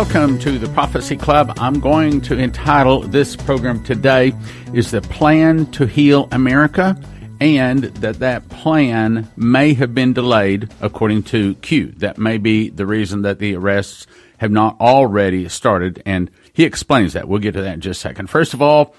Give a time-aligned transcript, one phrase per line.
[0.00, 1.52] Welcome to the Prophecy Club.
[1.58, 4.32] I'm going to entitle this program today
[4.72, 6.98] is the plan to heal America
[7.38, 11.88] and that that plan may have been delayed according to Q.
[11.98, 14.06] That may be the reason that the arrests
[14.38, 17.28] have not already started and he explains that.
[17.28, 18.30] We'll get to that in just a second.
[18.30, 18.94] First of all,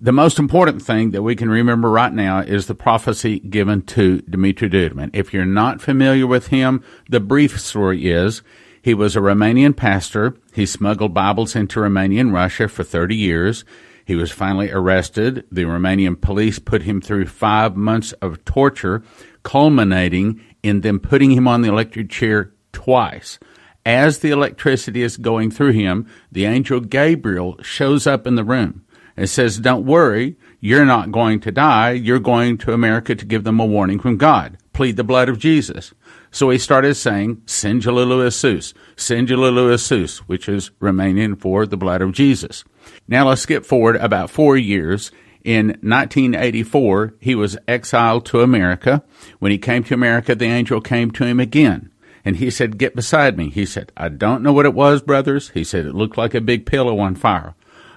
[0.00, 4.22] the most important thing that we can remember right now is the prophecy given to
[4.22, 5.10] Dimitri Duduman.
[5.12, 8.40] If you're not familiar with him, the brief story is
[8.82, 10.36] he was a Romanian pastor.
[10.52, 13.64] He smuggled Bibles into Romanian Russia for 30 years.
[14.04, 15.46] He was finally arrested.
[15.52, 19.04] The Romanian police put him through five months of torture,
[19.44, 23.38] culminating in them putting him on the electric chair twice.
[23.86, 28.84] As the electricity is going through him, the angel Gabriel shows up in the room
[29.16, 31.92] and says, Don't worry, you're not going to die.
[31.92, 34.58] You're going to America to give them a warning from God.
[34.72, 35.92] Plead the blood of Jesus.
[36.32, 42.64] So he started saying, Isus, Singululu Isus, which is Romanian for the blood of Jesus.
[43.06, 45.12] Now let's skip forward about four years.
[45.44, 49.04] In 1984, he was exiled to America.
[49.40, 51.90] When he came to America, the angel came to him again.
[52.24, 53.50] And he said, Get beside me.
[53.50, 55.50] He said, I don't know what it was, brothers.
[55.50, 57.54] He said, It looked like a big pillow on fire.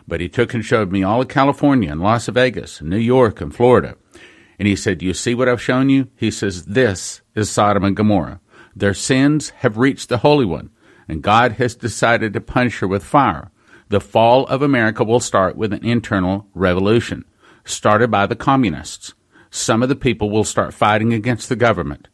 [0.08, 3.40] But he took and showed me all of California and Las Vegas and New York
[3.40, 3.96] and Florida.
[4.58, 6.08] And he said, You see what I've shown you?
[6.16, 8.40] He says, This is Sodom and Gomorrah.
[8.76, 10.70] Their sins have reached the Holy One,
[11.08, 13.52] and God has decided to punish her with fire.
[13.90, 17.26] The fall of America will start with an internal revolution,
[17.64, 19.14] started by the communists.
[19.52, 22.08] Some of the people will start fighting against the government.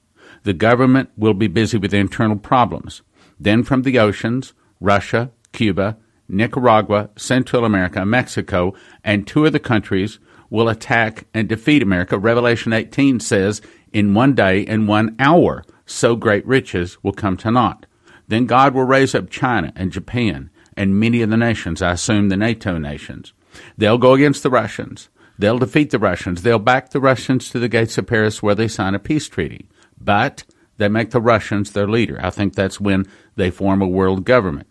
[0.44, 3.02] The government will be busy with internal problems.
[3.40, 5.98] Then from the oceans, Russia, Cuba,
[6.28, 10.20] Nicaragua, Central America, Mexico, and two of the countries
[10.52, 12.20] will attack and defeat America.
[12.20, 17.50] Revelation 18 says, in one day and one hour, so great riches will come to
[17.50, 17.88] naught.
[18.28, 22.30] Then God will raise up China and Japan and many of the nations, I assume
[22.30, 23.34] the NATO nations.
[23.78, 25.10] They'll go against the Russians.
[25.38, 26.44] They'll defeat the Russians.
[26.44, 29.68] They'll back the Russians to the gates of Paris where they sign a peace treaty.
[30.00, 30.44] But
[30.78, 32.20] they make the Russians their leader.
[32.24, 33.06] I think that's when
[33.36, 34.68] they form a world government.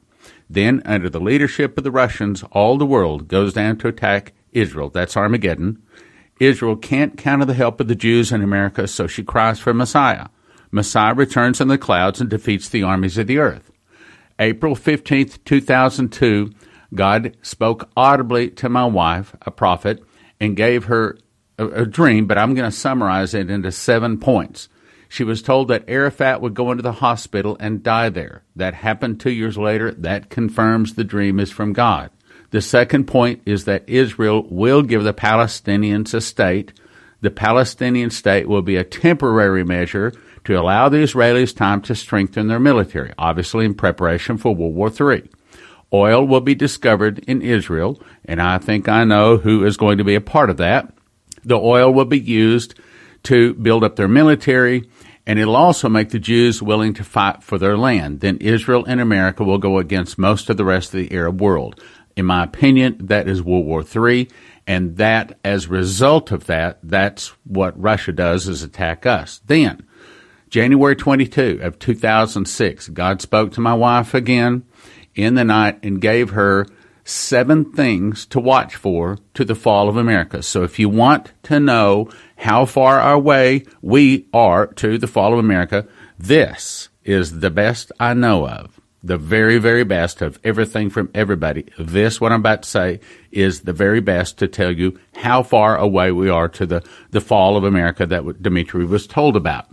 [0.48, 4.90] Then, under the leadership of the Russians, all the world goes down to attack Israel.
[4.90, 5.82] That's Armageddon.
[6.38, 9.74] Israel can't count on the help of the Jews in America, so she cries for
[9.74, 10.28] Messiah.
[10.70, 13.70] Messiah returns in the clouds and defeats the armies of the earth.
[14.38, 16.50] April 15th, 2002,
[16.94, 20.02] God spoke audibly to my wife, a prophet,
[20.40, 21.18] and gave her
[21.58, 24.68] a, a dream, but I'm going to summarize it into seven points.
[25.08, 28.44] She was told that Arafat would go into the hospital and die there.
[28.56, 29.90] That happened two years later.
[29.90, 32.10] That confirms the dream is from God.
[32.50, 36.72] The second point is that Israel will give the Palestinians a state.
[37.20, 40.12] The Palestinian state will be a temporary measure
[40.44, 45.12] to allow the Israelis time to strengthen their military, obviously in preparation for World War
[45.12, 45.28] III.
[45.92, 50.04] Oil will be discovered in Israel, and I think I know who is going to
[50.04, 50.92] be a part of that.
[51.44, 52.74] The oil will be used
[53.24, 54.88] to build up their military
[55.26, 58.20] and it'll also make the Jews willing to fight for their land.
[58.20, 61.80] Then Israel and America will go against most of the rest of the Arab world.
[62.20, 64.28] In my opinion, that is World War III,
[64.66, 69.40] and that, as a result of that, that's what Russia does is attack us.
[69.46, 69.86] Then,
[70.50, 74.66] January 22 of 2006, God spoke to my wife again
[75.14, 76.66] in the night and gave her
[77.04, 80.42] seven things to watch for to the fall of America.
[80.42, 85.38] So if you want to know how far away we are to the fall of
[85.38, 85.86] America,
[86.18, 88.79] this is the best I know of.
[89.02, 91.66] The very, very best of everything from everybody.
[91.78, 93.00] This, what I'm about to say,
[93.32, 97.20] is the very best to tell you how far away we are to the, the
[97.20, 99.66] fall of America that Dimitri was told about.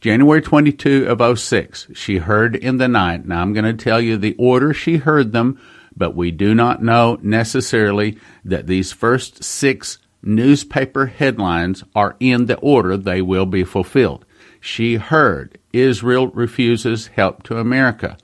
[0.00, 3.26] January 22 of 06, she heard in the night.
[3.26, 5.58] Now I'm going to tell you the order she heard them
[5.96, 12.58] but we do not know necessarily that these first six newspaper headlines are in the
[12.58, 14.24] order they will be fulfilled.
[14.60, 18.16] She heard Israel refuses help to America.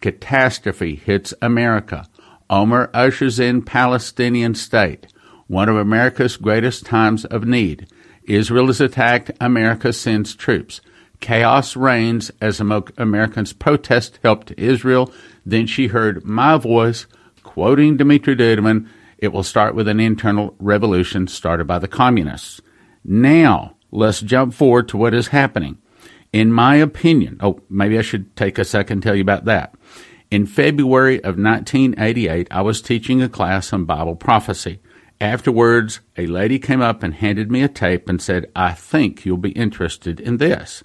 [0.00, 2.06] Catastrophe hits America.
[2.48, 5.06] Olmert ushers in Palestinian state,
[5.46, 7.86] one of America's greatest times of need.
[8.24, 9.30] Israel is attacked.
[9.40, 10.80] America sends troops.
[11.20, 15.12] Chaos reigns as Americans protest help to Israel.
[15.44, 17.06] Then she heard my voice
[17.42, 18.88] quoting Dmitry Duduman,
[19.18, 22.60] it will start with an internal revolution started by the communists.
[23.04, 25.78] Now, let's jump forward to what is happening.
[26.32, 29.74] In my opinion, oh, maybe I should take a second to tell you about that.
[30.30, 34.80] In February of 1988, I was teaching a class on Bible prophecy.
[35.20, 39.38] Afterwards, a lady came up and handed me a tape and said, I think you'll
[39.38, 40.84] be interested in this.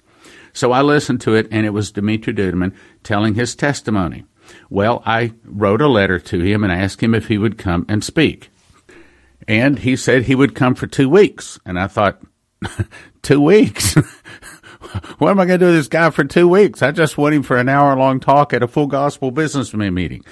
[0.52, 4.24] So I listened to it, and it was Dmitry Duduman telling his testimony.
[4.68, 8.02] Well, I wrote a letter to him and asked him if he would come and
[8.02, 8.50] speak.
[9.46, 11.60] And he said he would come for two weeks.
[11.64, 12.20] And I thought,
[13.22, 13.94] two weeks?
[15.18, 16.82] what am I going to do with this guy for two weeks?
[16.82, 20.24] I just want him for an hour long talk at a full gospel businessman meeting.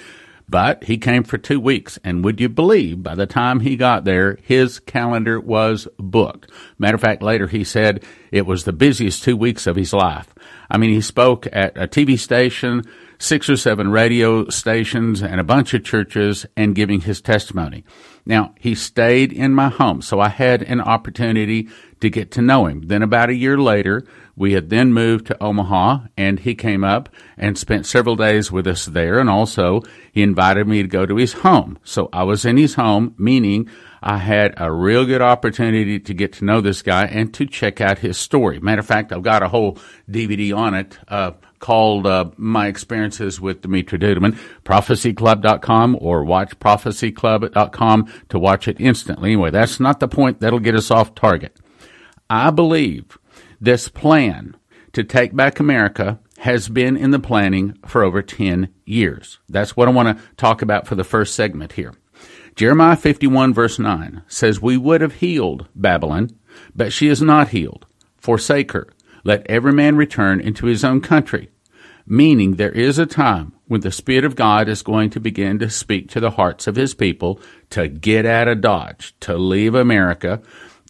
[0.47, 4.03] But he came for two weeks, and would you believe by the time he got
[4.03, 6.51] there, his calendar was booked.
[6.77, 10.35] Matter of fact, later he said it was the busiest two weeks of his life.
[10.69, 12.83] I mean, he spoke at a TV station,
[13.17, 17.83] six or seven radio stations, and a bunch of churches, and giving his testimony.
[18.23, 21.69] Now, he stayed in my home, so I had an opportunity
[22.05, 22.83] to get to know him.
[22.85, 24.05] Then about a year later,
[24.35, 28.67] we had then moved to Omaha and he came up and spent several days with
[28.67, 29.19] us there.
[29.19, 29.81] And also
[30.11, 31.79] he invited me to go to his home.
[31.83, 33.69] So I was in his home, meaning
[34.01, 37.81] I had a real good opportunity to get to know this guy and to check
[37.81, 38.59] out his story.
[38.59, 39.77] Matter of fact, I've got a whole
[40.09, 48.37] DVD on it, uh, called uh, My Experiences with Dimitri Duduman, prophecyclub.com or watchprophecyclub.com to
[48.37, 49.31] watch it instantly.
[49.31, 50.41] Anyway, that's not the point.
[50.41, 51.57] That'll get us off target.
[52.29, 53.17] I believe
[53.61, 54.55] this plan
[54.93, 59.39] to take back America has been in the planning for over 10 years.
[59.47, 61.93] That's what I want to talk about for the first segment here.
[62.55, 66.31] Jeremiah 51 verse 9 says, We would have healed Babylon,
[66.75, 67.85] but she is not healed.
[68.17, 68.87] Forsake her.
[69.23, 71.49] Let every man return into his own country.
[72.07, 75.69] Meaning there is a time when the Spirit of God is going to begin to
[75.69, 77.39] speak to the hearts of his people
[77.71, 80.41] to get out of Dodge, to leave America.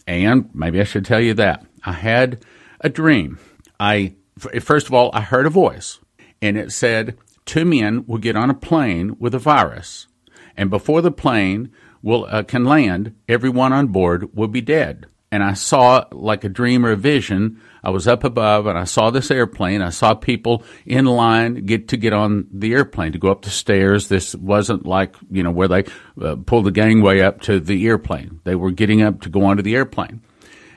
[0.06, 1.66] And maybe I should tell you that.
[1.84, 2.44] I had
[2.80, 3.38] a dream.
[3.80, 4.14] I
[4.60, 5.98] first of all, I heard a voice,
[6.42, 10.08] and it said two men will get on a plane with a virus,
[10.56, 11.70] and before the plane
[12.02, 15.06] will uh, can land, everyone on board will be dead.
[15.32, 17.60] And I saw like a dream or a vision.
[17.82, 19.82] I was up above and I saw this airplane.
[19.82, 23.50] I saw people in line get to get on the airplane to go up the
[23.50, 24.08] stairs.
[24.08, 25.84] This wasn't like you know where they
[26.20, 28.40] uh, pulled the gangway up to the airplane.
[28.44, 30.22] They were getting up to go onto the airplane.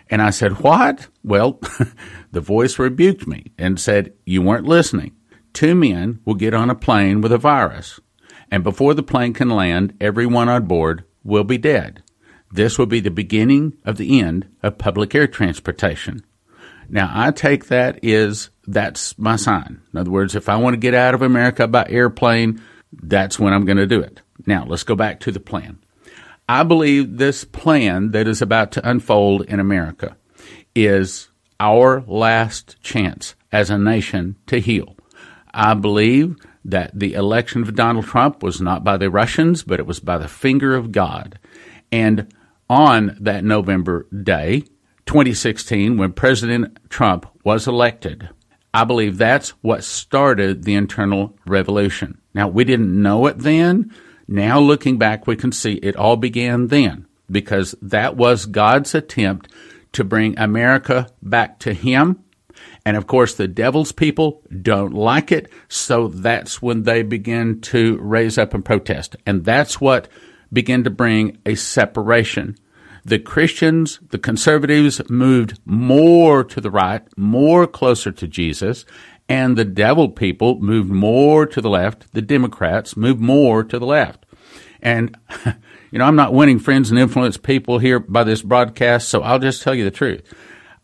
[0.09, 1.07] And I said, What?
[1.23, 1.59] Well,
[2.31, 5.15] the voice rebuked me and said, You weren't listening.
[5.53, 7.99] Two men will get on a plane with a virus,
[8.51, 12.03] and before the plane can land, everyone on board will be dead.
[12.51, 16.25] This will be the beginning of the end of public air transportation.
[16.89, 19.81] Now, I take that is that's my sign.
[19.93, 22.61] In other words, if I want to get out of America by airplane,
[22.91, 24.21] that's when I'm going to do it.
[24.47, 25.79] Now, let's go back to the plan.
[26.47, 30.17] I believe this plan that is about to unfold in America
[30.73, 31.29] is
[31.59, 34.95] our last chance as a nation to heal.
[35.53, 39.85] I believe that the election of Donald Trump was not by the Russians, but it
[39.85, 41.37] was by the finger of God.
[41.91, 42.33] And
[42.69, 44.61] on that November day,
[45.05, 48.29] 2016, when President Trump was elected,
[48.73, 52.19] I believe that's what started the internal revolution.
[52.33, 53.91] Now, we didn't know it then,
[54.31, 59.51] now, looking back, we can see it all began then because that was God's attempt
[59.93, 62.23] to bring America back to Him.
[62.85, 65.51] And of course, the devil's people don't like it.
[65.67, 69.15] So that's when they begin to raise up and protest.
[69.25, 70.07] And that's what
[70.51, 72.57] began to bring a separation.
[73.05, 78.85] The Christians, the conservatives moved more to the right, more closer to Jesus,
[79.27, 82.11] and the devil people moved more to the left.
[82.13, 84.25] The Democrats moved more to the left.
[84.81, 85.15] And,
[85.91, 89.39] you know, I'm not winning friends and influence people here by this broadcast, so I'll
[89.39, 90.21] just tell you the truth.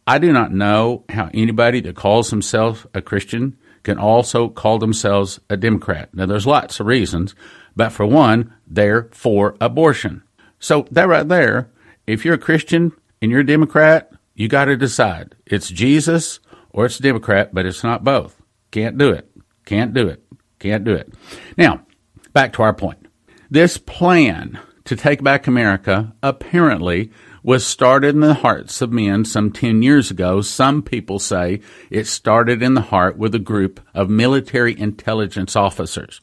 [0.08, 5.40] I do not know how anybody that calls himself a Christian can also call themselves
[5.50, 6.14] a Democrat.
[6.14, 7.34] Now, there's lots of reasons,
[7.76, 10.24] but for one, they're for abortion.
[10.60, 11.72] So that right there,
[12.08, 15.36] if you're a Christian and you're a Democrat, you got to decide.
[15.46, 16.40] It's Jesus
[16.70, 18.42] or it's Democrat, but it's not both.
[18.72, 19.30] Can't do it.
[19.66, 20.24] Can't do it.
[20.60, 21.14] Can't do it.
[21.58, 21.86] Now,
[22.34, 23.08] back to our point.
[23.50, 27.12] This plan to take back America apparently
[27.44, 30.42] was started in the hearts of men some 10 years ago.
[30.42, 36.20] Some people say it started in the heart with a group of military intelligence officers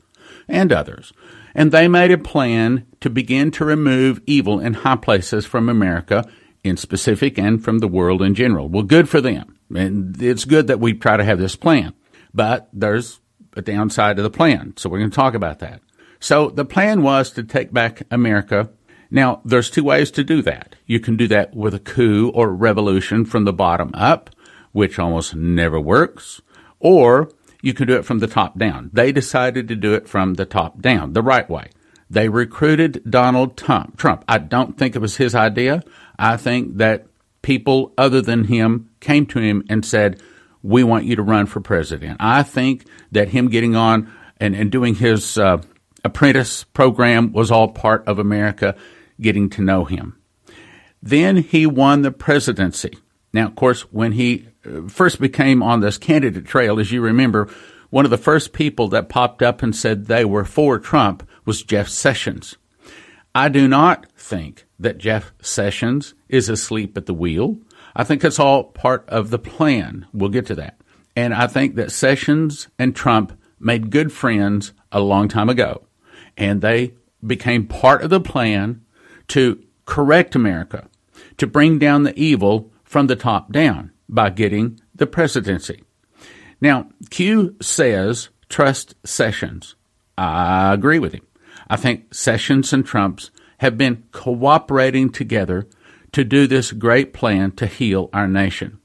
[0.49, 1.13] and others.
[1.55, 6.29] And they made a plan to begin to remove evil in high places from America
[6.65, 8.69] in specific and from the world in general.
[8.69, 9.59] Well, good for them.
[9.75, 11.95] And it's good that we try to have this plan.
[12.33, 13.21] But there's
[13.57, 14.75] a downside to the plan.
[14.77, 15.83] So we're going to talk about that.
[16.21, 18.71] So the plan was to take back America.
[19.11, 20.77] Now, there's two ways to do that.
[20.87, 24.31] You can do that with a coup or revolution from the bottom up,
[24.71, 26.41] which almost never works,
[26.79, 27.31] or
[27.63, 28.91] you can do it from the top down.
[28.93, 31.71] They decided to do it from the top down, the right way.
[32.11, 34.25] They recruited Donald Trump.
[34.29, 35.83] I don't think it was his idea.
[36.19, 37.07] I think that
[37.41, 40.21] people other than him came to him and said,
[40.63, 42.19] we want you to run for president.
[42.21, 45.63] I think that him getting on and, and doing his uh,
[46.05, 48.77] apprentice program was all part of America
[49.21, 50.21] getting to know him.
[51.03, 52.99] Then he won the presidency.
[53.33, 54.49] Now, of course, when he
[54.89, 57.49] first became on this candidate trail, as you remember,
[57.91, 61.63] one of the first people that popped up and said they were for Trump was
[61.63, 62.57] Jeff Sessions.
[63.35, 67.59] I do not think that Jeff Sessions is asleep at the wheel.
[67.95, 70.07] I think it's all part of the plan.
[70.13, 70.81] We'll get to that.
[71.15, 75.87] And I think that Sessions and Trump made good friends a long time ago.
[76.37, 78.83] And they became part of the plan
[79.29, 80.89] to correct America,
[81.37, 85.83] to bring down the evil from the top down by getting the presidency.
[86.61, 89.75] Now, Q says trust Sessions.
[90.17, 91.27] I agree with him.
[91.69, 95.67] I think Sessions and Trump's have been cooperating together
[96.13, 98.79] to do this great plan to heal our nation.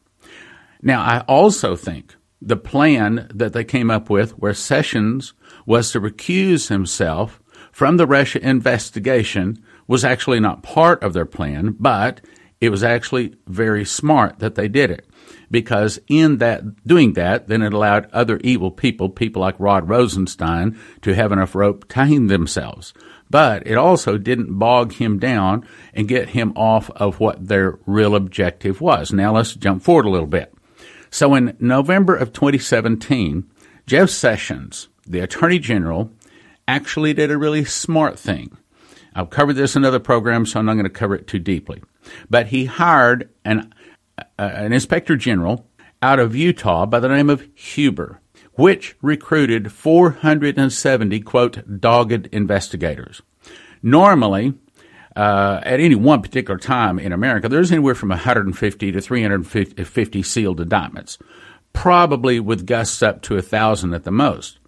[0.81, 5.33] Now, I also think the plan that they came up with, where Sessions
[5.65, 7.41] was to recuse himself
[7.71, 12.21] from the Russia investigation, was actually not part of their plan, but
[12.59, 15.05] it was actually very smart that they did it.
[15.49, 20.77] Because in that, doing that, then it allowed other evil people, people like Rod Rosenstein,
[21.01, 22.93] to have enough rope to hang themselves.
[23.29, 28.15] But it also didn't bog him down and get him off of what their real
[28.15, 29.11] objective was.
[29.13, 30.53] Now let's jump forward a little bit.
[31.09, 33.49] So in November of 2017,
[33.85, 36.11] Jeff Sessions, the Attorney General,
[36.67, 38.57] actually did a really smart thing.
[39.17, 41.81] I've covered this in other programs, so I'm not going to cover it too deeply.
[42.29, 43.73] But he hired an,
[44.15, 45.67] uh, an inspector general
[46.03, 48.21] out of Utah by the name of Huber,
[48.53, 53.23] which recruited 470, quote, dogged investigators.
[53.81, 54.53] Normally,
[55.15, 60.61] uh, at any one particular time in America, there's anywhere from 150 to 350 sealed
[60.61, 61.17] indictments,
[61.73, 64.59] probably with gusts up to a thousand at the most.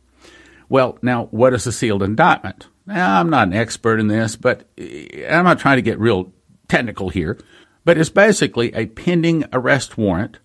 [0.70, 2.68] Well, now, what is a sealed indictment?
[2.90, 6.34] Now, I'm not an expert in this, but eh, I'm not trying to get real
[6.68, 7.38] technical here,
[7.86, 10.40] but it's basically a pending arrest warrant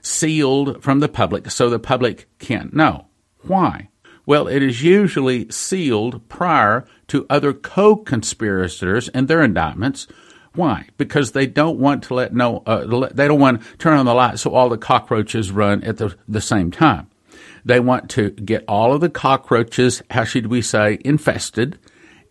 [0.00, 3.06] sealed from the public so the public can't know.
[3.42, 3.88] Why?
[4.24, 10.06] Well, it is usually sealed prior to other co-conspirators and their indictments.
[10.54, 10.86] Why?
[10.96, 14.14] Because they don't want to let no, uh, they don't want to turn on the
[14.14, 17.09] light so all the cockroaches run at the, the same time.
[17.64, 21.78] They want to get all of the cockroaches, how should we say, infested,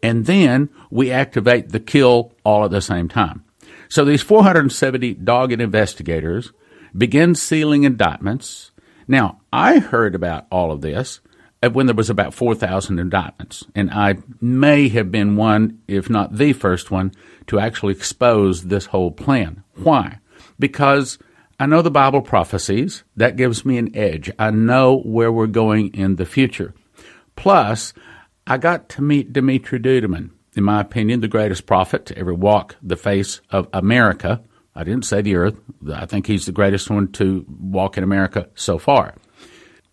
[0.01, 3.43] and then we activate the kill all at the same time.
[3.89, 6.51] So these 470 dogged investigators
[6.95, 8.71] begin sealing indictments.
[9.07, 11.19] Now, I heard about all of this
[11.71, 13.65] when there was about 4,000 indictments.
[13.75, 17.11] And I may have been one, if not the first one,
[17.47, 19.63] to actually expose this whole plan.
[19.75, 20.19] Why?
[20.57, 21.17] Because
[21.59, 23.03] I know the Bible prophecies.
[23.17, 24.31] That gives me an edge.
[24.39, 26.73] I know where we're going in the future.
[27.35, 27.93] Plus,
[28.47, 32.77] I got to meet Dimitri Duduman, in my opinion, the greatest prophet to ever walk
[32.81, 34.41] the face of America.
[34.73, 35.55] I didn't say the earth.
[35.93, 39.15] I think he's the greatest one to walk in America so far.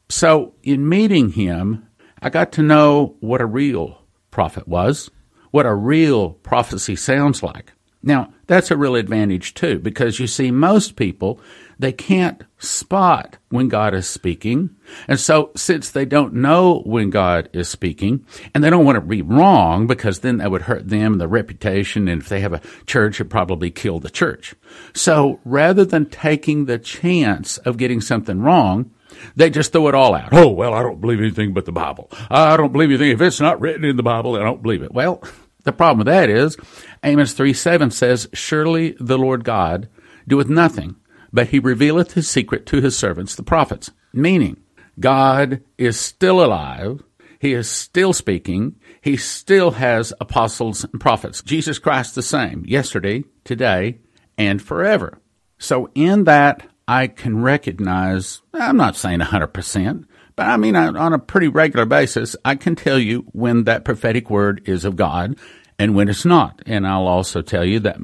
[0.08, 1.88] So, in meeting him,
[2.23, 5.11] I got to know what a real prophet was,
[5.50, 7.73] what a real prophecy sounds like.
[8.07, 11.41] Now, that's a real advantage too, because you see, most people,
[11.77, 14.71] they can't spot when God is speaking.
[15.09, 19.01] And so, since they don't know when God is speaking, and they don't want to
[19.01, 22.53] be wrong, because then that would hurt them and their reputation, and if they have
[22.53, 24.55] a church, it probably kill the church.
[24.95, 28.93] So, rather than taking the chance of getting something wrong,
[29.35, 30.29] they just throw it all out.
[30.33, 32.09] Oh, well, I don't believe anything but the Bible.
[32.31, 33.11] I don't believe anything.
[33.11, 34.93] If it's not written in the Bible, I don't believe it.
[34.93, 35.23] Well,
[35.66, 36.56] the problem with that is
[37.04, 39.88] Amos 3 7 says, Surely the Lord God
[40.26, 40.96] doeth nothing,
[41.32, 43.90] but he revealeth his secret to his servants, the prophets.
[44.12, 44.58] Meaning,
[44.99, 47.02] God is still alive.
[47.38, 48.76] He is still speaking.
[49.02, 51.42] He still has apostles and prophets.
[51.42, 53.99] Jesus Christ the same, yesterday, today,
[54.38, 55.18] and forever.
[55.58, 60.06] So in that I can recognize, I'm not saying 100%,
[60.37, 64.31] but I mean, on a pretty regular basis, I can tell you when that prophetic
[64.31, 65.37] word is of God
[65.78, 66.62] and when it's not.
[66.66, 67.99] And I'll also tell you that,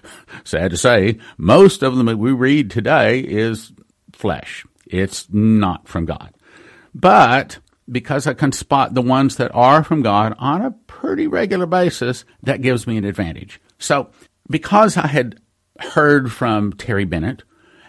[0.44, 3.72] sad to say, most of them that we read today is
[4.12, 4.66] flesh.
[4.86, 6.34] It's not from God.
[6.94, 7.58] But
[7.90, 12.24] because I can spot the ones that are from God on a pretty regular basis,
[12.42, 13.60] that gives me an advantage.
[13.78, 14.10] So
[14.50, 15.40] because I had
[15.78, 17.44] heard from Terry Bennett,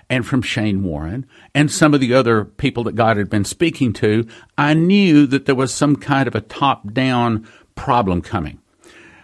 [0.09, 3.93] and from Shane Warren and some of the other people that God had been speaking
[3.93, 8.59] to, I knew that there was some kind of a top down problem coming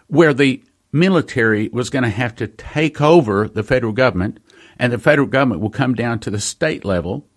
[0.07, 4.39] where the military was going to have to take over the federal government
[4.77, 7.27] and the federal government will come down to the state level.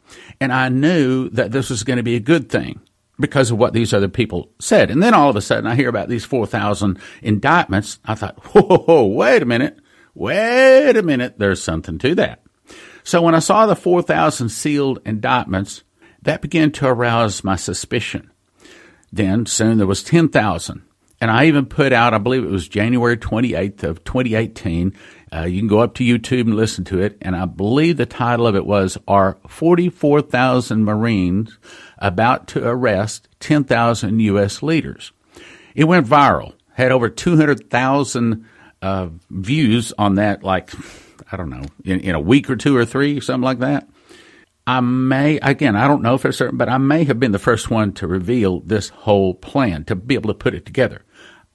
[0.40, 2.80] And I knew that this was going to be a good thing
[3.18, 4.90] because of what these other people said.
[4.90, 7.98] And then all of a sudden I hear about these 4,000 indictments.
[8.04, 9.78] I thought, whoa, whoa, wait a minute.
[10.14, 11.38] Wait a minute.
[11.38, 12.42] There's something to that.
[13.06, 15.84] So when I saw the 4,000 sealed indictments,
[16.22, 18.32] that began to arouse my suspicion.
[19.12, 20.82] Then soon there was 10,000.
[21.20, 24.92] And I even put out, I believe it was January 28th of 2018.
[25.32, 27.16] Uh, you can go up to YouTube and listen to it.
[27.22, 31.58] And I believe the title of it was, Are 44,000 Marines
[31.98, 34.64] About to Arrest 10,000 U.S.
[34.64, 35.12] Leaders?
[35.76, 38.44] It went viral, had over 200,000
[38.82, 40.72] uh, views on that, like,
[41.30, 43.88] I don't know, in, in a week or two or three, something like that.
[44.66, 47.70] I may, again, I don't know for certain, but I may have been the first
[47.70, 51.04] one to reveal this whole plan, to be able to put it together.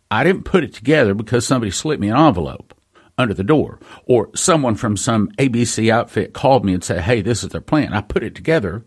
[0.09, 2.73] I didn't put it together because somebody slipped me an envelope
[3.17, 7.43] under the door or someone from some ABC outfit called me and said, Hey, this
[7.43, 7.93] is their plan.
[7.93, 8.85] I put it together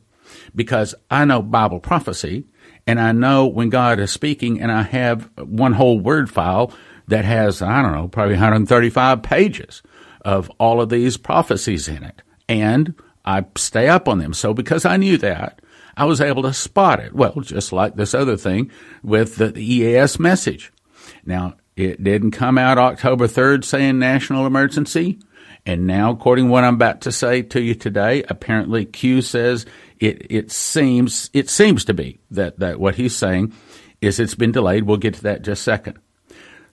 [0.54, 2.46] because I know Bible prophecy
[2.86, 6.72] and I know when God is speaking and I have one whole word file
[7.08, 9.82] that has, I don't know, probably 135 pages
[10.24, 12.22] of all of these prophecies in it.
[12.48, 14.34] And I stay up on them.
[14.34, 15.60] So because I knew that,
[15.96, 17.14] I was able to spot it.
[17.14, 18.70] Well, just like this other thing
[19.02, 20.72] with the EAS message.
[21.24, 25.18] Now, it didn't come out October 3rd saying national emergency.
[25.66, 29.64] And now, according to what I'm about to say to you today, apparently Q says
[29.98, 33.54] it, it seems, it seems to be that, that what he's saying
[34.00, 34.84] is it's been delayed.
[34.84, 35.98] We'll get to that just a second.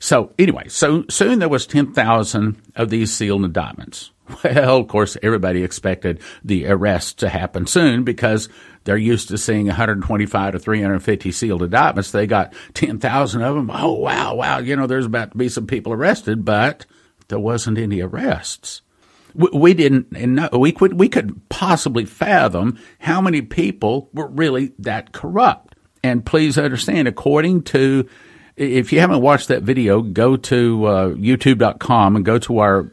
[0.01, 4.12] So anyway, so soon there was 10,000 of these sealed indictments.
[4.46, 8.48] Well, of course, everybody expected the arrest to happen soon because
[8.86, 12.12] they're used to seeing 125 to 350 sealed indictments.
[12.12, 13.70] They got 10,000 of them.
[13.70, 14.60] Oh, wow, wow.
[14.60, 16.86] You know, there's about to be some people arrested, but
[17.27, 18.84] there wasn't any arrests.
[19.34, 25.11] We, didn't, and we could, we could possibly fathom how many people were really that
[25.11, 25.75] corrupt.
[26.03, 28.07] And please understand, according to
[28.62, 32.92] if you haven't watched that video, go to uh, youtube.com and go to our,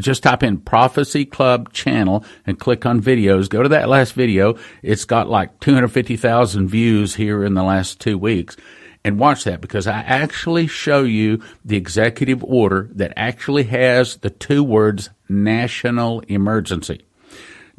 [0.00, 3.48] just type in Prophecy Club channel and click on videos.
[3.48, 4.58] Go to that last video.
[4.82, 8.56] It's got like 250,000 views here in the last two weeks.
[9.02, 14.30] And watch that because I actually show you the executive order that actually has the
[14.30, 17.06] two words national emergency.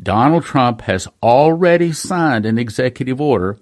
[0.02, 3.60] Donald Trump has already signed an executive order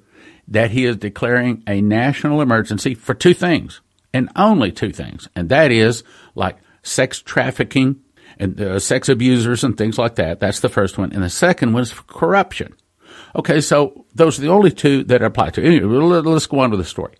[0.48, 3.82] that he is declaring a national emergency for two things,
[4.14, 6.04] and only two things, and that is
[6.36, 8.02] like sex trafficking
[8.40, 10.40] and uh, sex abusers and things like that.
[10.40, 12.76] That's the first one, and the second one is for corruption.
[13.36, 15.64] Okay, so those are the only two that apply to.
[15.64, 17.16] Anyway, let's go on with the story.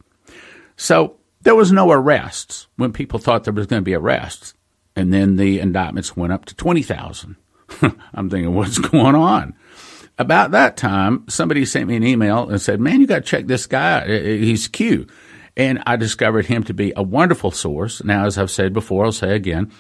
[0.76, 4.54] So there was no arrests when people thought there was going to be arrests,
[4.96, 7.36] and then the indictments went up to twenty thousand.
[8.14, 9.56] I'm thinking, what's going on?
[10.18, 13.48] About that time, somebody sent me an email and said, man, you got to check
[13.48, 14.08] this guy.
[14.08, 15.08] He's Q.
[15.56, 18.04] And I discovered him to be a wonderful source.
[18.04, 19.72] Now, as I've said before, I'll say again,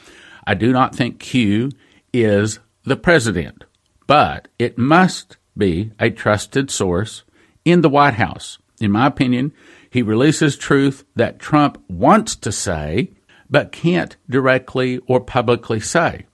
[0.45, 1.71] I do not think Q
[2.13, 3.63] is the president,
[4.08, 7.23] but it must be a trusted source
[7.65, 8.58] in the White House.
[8.80, 9.54] In my opinion,
[9.89, 13.12] he releases truth that Trump wants to say,
[13.50, 16.26] but can't directly or publicly say.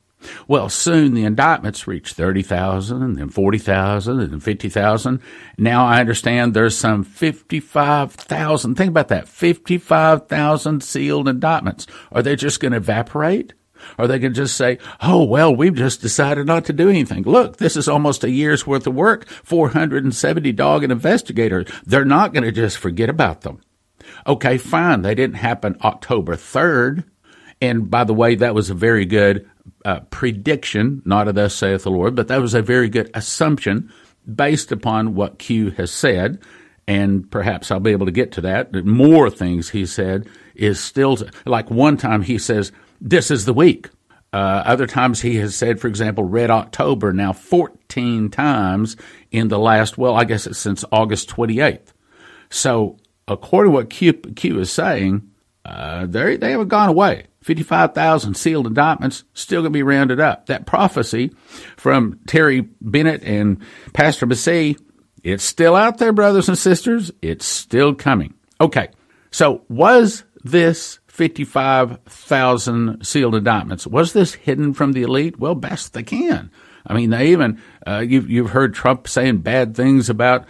[0.48, 5.22] Well, soon the indictments reached 30,000 and then 40,000 and then 50,000.
[5.58, 8.76] Now I understand there's some 55,000.
[8.76, 9.28] Think about that.
[9.28, 11.88] 55,000 sealed indictments.
[12.12, 13.54] Are they just going to evaporate?
[13.98, 17.24] Are they going to just say, oh, well, we've just decided not to do anything?
[17.24, 21.68] Look, this is almost a year's worth of work, 470 dog and investigators.
[21.86, 23.62] They're not going to just forget about them.
[24.26, 25.02] Okay, fine.
[25.02, 27.04] They didn't happen October 3rd.
[27.62, 29.50] And by the way, that was a very good
[29.86, 33.92] uh, prediction, not a thus saith the Lord, but that was a very good assumption
[34.34, 36.42] based upon what Q has said.
[36.88, 38.74] And perhaps I'll be able to get to that.
[38.86, 43.90] More things he said is still, like one time he says, this is the week.
[44.34, 48.98] Uh, other times he has said, for example, Red October now 14 times
[49.32, 51.94] in the last, well, I guess it's since August 28th.
[52.50, 55.30] So according to what Q, Q is saying,
[55.66, 57.28] uh, they haven't gone away.
[57.44, 60.48] 55,000 sealed indictments still going to be rounded up.
[60.48, 61.32] That prophecy
[61.78, 63.62] from Terry Bennett and
[63.94, 64.78] Pastor Massey,
[65.24, 67.12] it's still out there, brothers and sisters.
[67.22, 68.34] It's still coming.
[68.60, 68.90] Okay.
[69.32, 75.40] So was this 55,000 sealed indictments, was this hidden from the elite?
[75.40, 76.50] Well, best they can.
[76.86, 80.46] I mean, they even, uh, you've, you've heard Trump saying bad things about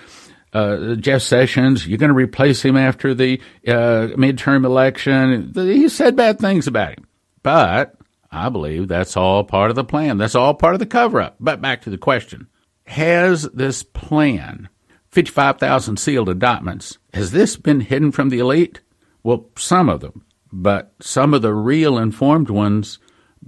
[0.53, 1.87] uh, Jeff Sessions.
[1.87, 5.51] You're going to replace him after the uh, midterm election.
[5.55, 7.07] He said bad things about him,
[7.41, 7.95] but
[8.31, 10.17] I believe that's all part of the plan.
[10.17, 11.35] That's all part of the cover up.
[11.39, 12.47] But back to the question:
[12.85, 14.69] Has this plan
[15.13, 16.97] 55,000 sealed indictments.
[17.13, 18.81] Has this been hidden from the elite?
[19.21, 20.25] Well, some of them.
[20.51, 22.97] But some of the real informed ones,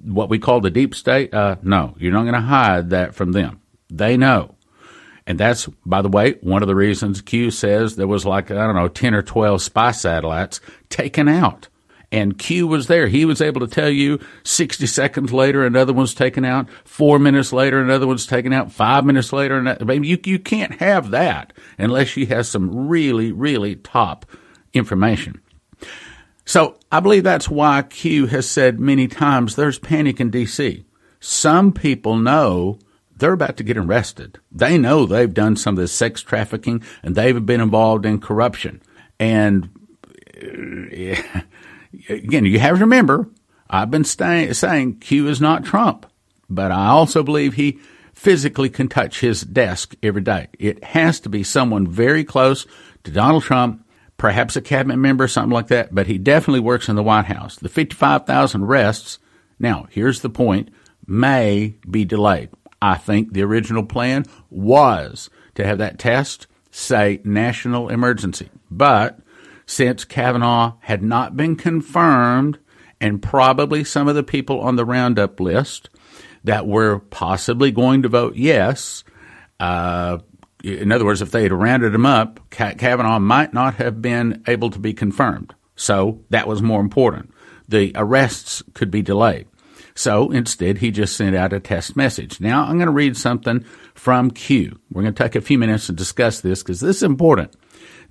[0.03, 3.31] what we call the deep state, uh, no, you're not going to hide that from
[3.31, 3.61] them.
[3.89, 4.54] They know.
[5.27, 8.67] And that's, by the way, one of the reasons Q says there was like, I
[8.67, 11.67] don't know, 10 or 12 spy satellites taken out.
[12.11, 13.07] And Q was there.
[13.07, 16.69] He was able to tell you 60 seconds later, another one's taken out.
[16.85, 18.71] Four minutes later, another one's taken out.
[18.71, 23.75] Five minutes later, mean, you, you can't have that unless she has some really, really
[23.75, 24.27] top
[24.73, 25.41] information.
[26.45, 30.85] So I believe that's why Q has said many times there's panic in DC.
[31.19, 32.77] Some people know
[33.17, 34.39] they're about to get arrested.
[34.51, 38.81] They know they've done some of this sex trafficking and they've been involved in corruption.
[39.19, 39.69] And
[40.35, 41.21] uh,
[42.09, 43.27] again, you have to remember,
[43.69, 46.05] I've been stay, saying Q is not Trump,
[46.49, 47.79] but I also believe he
[48.13, 50.47] physically can touch his desk every day.
[50.57, 52.65] It has to be someone very close
[53.03, 53.85] to Donald Trump,
[54.17, 57.57] perhaps a cabinet member, something like that, but he definitely works in the White House.
[57.57, 59.19] The 55,000 arrests,
[59.59, 60.69] now here's the point,
[61.05, 62.49] may be delayed.
[62.85, 68.49] I think the original plan was to have that test say national emergency.
[68.69, 69.17] But
[69.65, 72.59] since Kavanaugh had not been confirmed,
[73.01, 75.89] and probably some of the people on the roundup list
[76.43, 79.03] that were possibly going to vote yes,
[79.59, 80.19] uh,
[80.63, 84.69] in other words, if they had rounded him up, Kavanaugh might not have been able
[84.69, 85.55] to be confirmed.
[85.75, 87.33] So that was more important.
[87.67, 89.47] The arrests could be delayed.
[89.95, 92.41] So instead, he just sent out a test message.
[92.41, 94.77] Now I'm going to read something from Q.
[94.91, 97.55] We're going to take a few minutes to discuss this because this is important.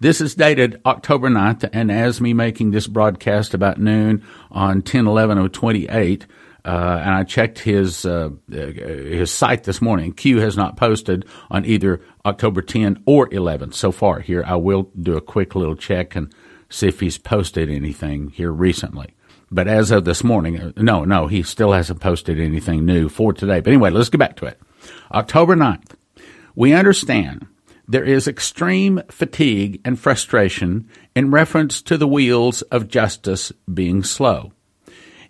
[0.00, 5.06] This is dated October 9th, and as me making this broadcast about noon on 10
[5.06, 6.26] 11 of 28,
[6.64, 10.12] uh, and I checked his uh, his site this morning.
[10.12, 14.20] Q has not posted on either October 10 or 11 so far.
[14.20, 16.34] Here, I will do a quick little check and
[16.70, 19.13] see if he's posted anything here recently.
[19.50, 23.32] But as of this morning, uh, no, no, he still hasn't posted anything new for
[23.32, 23.60] today.
[23.60, 24.60] But anyway, let's get back to it.
[25.12, 25.94] October 9th.
[26.54, 27.46] We understand
[27.86, 34.52] there is extreme fatigue and frustration in reference to the wheels of justice being slow.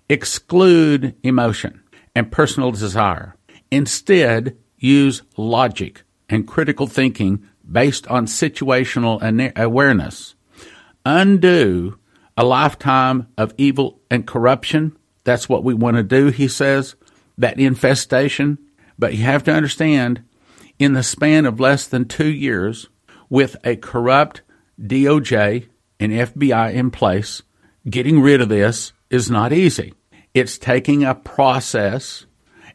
[0.09, 1.83] Exclude emotion
[2.15, 3.37] and personal desire.
[3.71, 9.21] Instead, use logic and critical thinking based on situational
[9.57, 10.35] awareness.
[11.05, 11.99] Undo
[12.37, 14.97] a lifetime of evil and corruption.
[15.25, 16.97] That's what we want to do, he says,
[17.39, 18.59] that infestation.
[18.99, 20.23] But you have to understand,
[20.79, 22.89] in the span of less than two years,
[23.29, 24.43] with a corrupt
[24.81, 25.69] DOJ
[25.99, 27.43] and FBI in place,
[27.89, 29.95] getting rid of this is not easy.
[30.33, 32.27] It's taking a process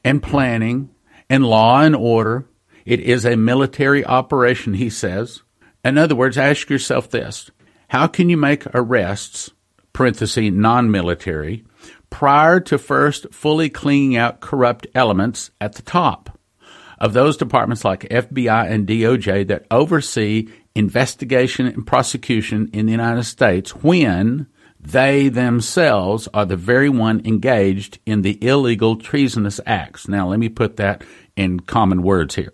[0.04, 0.89] and planning
[1.30, 2.48] and law and order.
[2.86, 5.43] It is a military operation, he says.
[5.84, 7.52] In other words, ask yourself this
[7.89, 9.52] how can you make arrests,
[9.93, 11.63] parenthesis, non military,
[12.10, 16.39] prior to first fully cleaning out corrupt elements at the top
[16.99, 23.23] of those departments like FBI and DOJ that oversee investigation and prosecution in the United
[23.23, 24.47] States when
[24.80, 30.08] they themselves are the very one engaged in the illegal treasonous acts.
[30.08, 31.04] Now, let me put that
[31.36, 32.54] in common words here.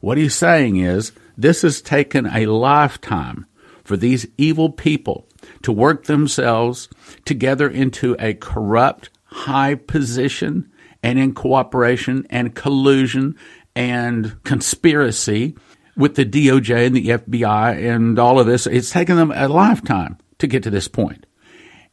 [0.00, 3.46] What he's saying is this has taken a lifetime
[3.84, 5.28] for these evil people
[5.62, 6.88] to work themselves
[7.24, 10.70] together into a corrupt high position
[11.02, 13.36] and in cooperation and collusion
[13.76, 15.56] and conspiracy
[15.96, 18.66] with the DOJ and the FBI and all of this.
[18.66, 21.26] It's taken them a lifetime to get to this point.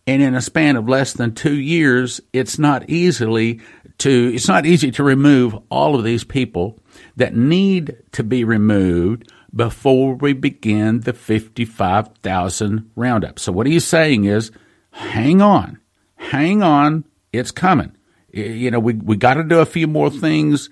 [0.07, 3.61] And in a span of less than two years, it's not easily
[3.99, 6.79] to, it's not easy to remove all of these people
[7.17, 13.39] that need to be removed before we begin the 55,000 roundup.
[13.39, 14.51] So what he's saying is,
[14.91, 15.79] hang on,
[16.15, 17.95] hang on, it's coming.
[18.31, 20.69] You know, we, we got to do a few more things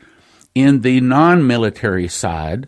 [0.55, 2.67] in the non-military side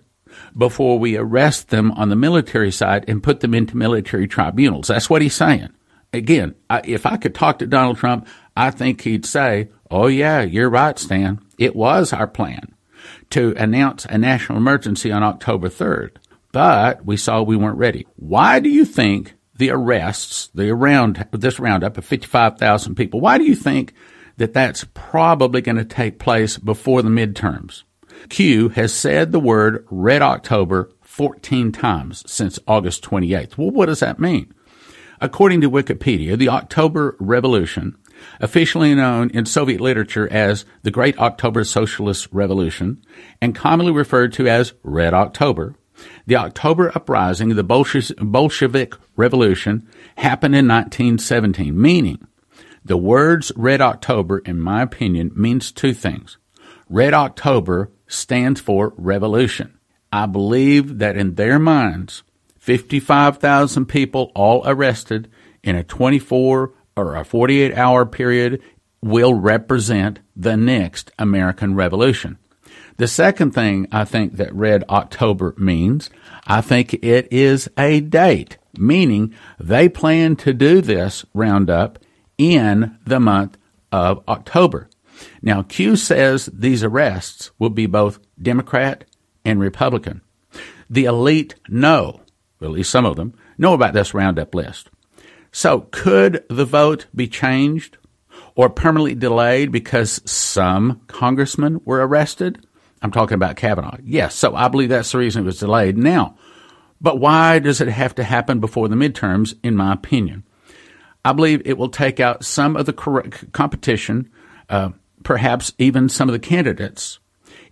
[0.57, 4.87] before we arrest them on the military side and put them into military tribunals.
[4.87, 5.69] That's what he's saying.
[6.13, 10.41] Again, I, if I could talk to Donald Trump, I think he'd say, Oh yeah,
[10.41, 11.39] you're right, Stan.
[11.57, 12.70] It was our plan
[13.31, 16.17] to announce a national emergency on October 3rd,
[16.51, 18.05] but we saw we weren't ready.
[18.15, 23.43] Why do you think the arrests, the around this roundup of 55,000 people, why do
[23.43, 23.93] you think
[24.37, 27.83] that that's probably going to take place before the midterms?
[28.29, 33.57] Q has said the word Red October 14 times since August 28th.
[33.57, 34.53] Well, what does that mean?
[35.19, 37.95] According to Wikipedia, the October Revolution
[38.39, 43.03] officially known in Soviet literature as the Great October Socialist Revolution
[43.41, 45.75] and commonly referred to as Red October,
[46.25, 47.63] The October uprising, of the
[48.21, 52.27] Bolshevik Revolution, happened in 1917, meaning
[52.83, 56.37] the words Red October, in my opinion, means two things.
[56.89, 59.77] Red October stands for revolution.
[60.11, 62.23] I believe that in their minds,
[62.57, 65.29] 55,000 people all arrested
[65.63, 68.61] in a 24 or a 48 hour period
[69.01, 72.37] will represent the next American Revolution.
[72.97, 76.09] The second thing I think that Red October means,
[76.45, 81.99] I think it is a date, meaning they plan to do this roundup
[82.37, 83.57] in the month
[83.91, 84.87] of October.
[85.41, 89.05] Now, Q says these arrests will be both Democrat
[89.43, 90.21] and Republican.
[90.89, 92.21] The elite know,
[92.61, 94.89] at least some of them, know about this roundup list.
[95.51, 97.97] So, could the vote be changed
[98.55, 102.65] or permanently delayed because some congressmen were arrested?
[103.01, 103.97] I'm talking about Kavanaugh.
[104.03, 105.97] Yes, so I believe that's the reason it was delayed.
[105.97, 106.37] Now,
[107.01, 110.43] but why does it have to happen before the midterms, in my opinion?
[111.25, 114.29] I believe it will take out some of the competition,
[114.69, 114.91] uh,
[115.23, 117.19] perhaps even some of the candidates.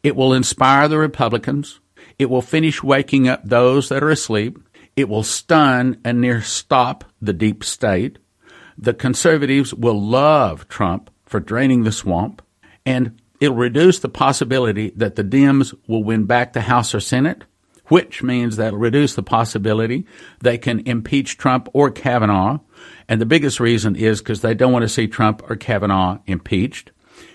[0.04, 1.80] It will inspire the Republicans.
[2.18, 4.60] It will finish waking up those that are asleep.
[5.00, 8.18] It will stun and near stop the deep state.
[8.78, 12.42] The conservatives will love Trump for draining the swamp.
[12.86, 17.46] And it'll reduce the possibility that the Dems will win back the House or Senate,
[17.86, 20.06] which means that'll reduce the possibility
[20.42, 22.60] they can impeach Trump or Kavanaugh.
[23.08, 26.92] And the biggest reason is because they don't want to see Trump or Kavanaugh impeached.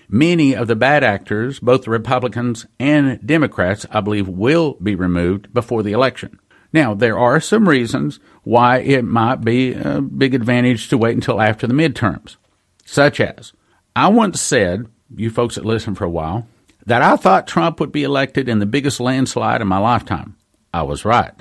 [0.07, 5.51] Many of the bad actors, both the Republicans and Democrats, I believe, will be removed
[5.51, 6.37] before the election.
[6.75, 11.41] Now, there are some reasons why it might be a big advantage to wait until
[11.41, 12.35] after the midterms,
[12.83, 13.53] such as
[13.95, 16.49] I once said you folks that listen for a while,
[16.85, 20.35] that I thought Trump would be elected in the biggest landslide in my lifetime.
[20.73, 21.31] I was right.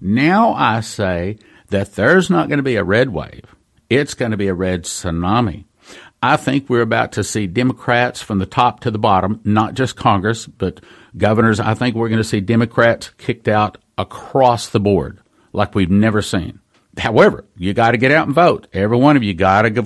[0.00, 3.44] Now I say that there's not going to be a red wave.
[3.88, 5.66] It's going to be a red tsunami.
[6.20, 9.94] I think we're about to see Democrats from the top to the bottom, not just
[9.94, 10.80] Congress, but
[11.16, 11.60] governors.
[11.60, 15.20] I think we're going to see Democrats kicked out across the board
[15.52, 16.60] like we've never seen.
[16.98, 18.68] However, you got to get out and vote.
[18.72, 19.82] Every one of you got to go,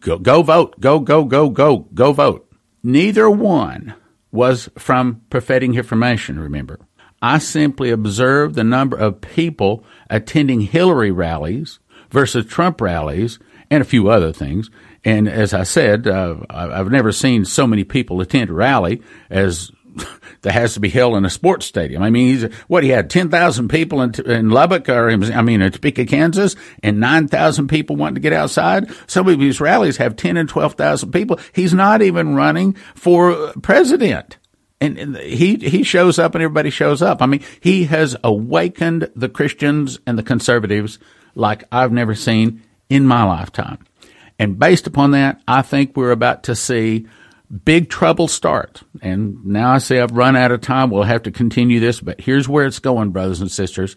[0.00, 0.78] go, go vote.
[0.80, 2.48] Go, go, go, go, go vote.
[2.82, 3.94] Neither one
[4.30, 6.80] was from prophetic information, remember.
[7.20, 11.78] I simply observed the number of people attending Hillary rallies
[12.10, 13.38] versus Trump rallies
[13.70, 14.70] and a few other things.
[15.04, 19.70] And as I said, uh, I've never seen so many people attend a rally as
[20.42, 22.02] that has to be held in a sports stadium.
[22.02, 25.72] I mean, he's, what he had 10,000 people in, in Lubbock or I mean, in
[25.72, 28.90] Topeka, Kansas and 9,000 people wanting to get outside.
[29.06, 31.38] Some of these rallies have 10 and 12,000 people.
[31.52, 34.38] He's not even running for president.
[34.80, 37.22] And he, he shows up and everybody shows up.
[37.22, 40.98] I mean, he has awakened the Christians and the conservatives
[41.36, 43.78] like I've never seen in my lifetime.
[44.40, 47.06] And based upon that, I think we're about to see
[47.52, 48.82] big trouble start.
[49.02, 50.90] And now I say I've run out of time.
[50.90, 53.96] We'll have to continue this, but here's where it's going, brothers and sisters.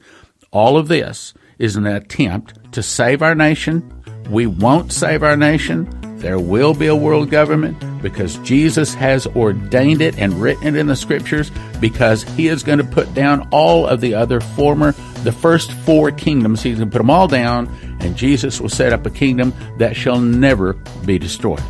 [0.51, 4.03] All of this is an attempt to save our nation.
[4.29, 5.89] We won't save our nation.
[6.17, 10.87] There will be a world government because Jesus has ordained it and written it in
[10.87, 15.31] the scriptures because he is going to put down all of the other former, the
[15.31, 16.63] first four kingdoms.
[16.63, 17.67] He's going to put them all down
[17.99, 20.73] and Jesus will set up a kingdom that shall never
[21.05, 21.61] be destroyed.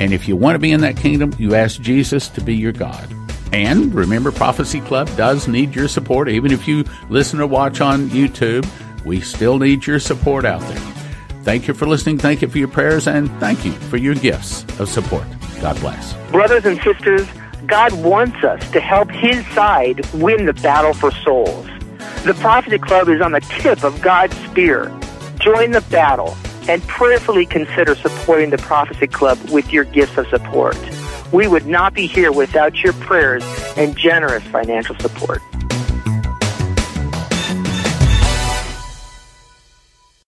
[0.00, 2.72] And if you want to be in that kingdom, you ask Jesus to be your
[2.72, 3.08] God.
[3.52, 6.28] And remember, Prophecy Club does need your support.
[6.28, 8.68] Even if you listen or watch on YouTube,
[9.04, 10.94] we still need your support out there.
[11.44, 12.18] Thank you for listening.
[12.18, 13.06] Thank you for your prayers.
[13.06, 15.24] And thank you for your gifts of support.
[15.60, 16.14] God bless.
[16.30, 17.28] Brothers and sisters,
[17.66, 21.66] God wants us to help His side win the battle for souls.
[22.24, 24.86] The Prophecy Club is on the tip of God's spear.
[25.38, 26.36] Join the battle
[26.68, 30.78] and prayerfully consider supporting the Prophecy Club with your gifts of support.
[31.32, 33.44] We would not be here without your prayers
[33.76, 35.42] and generous financial support.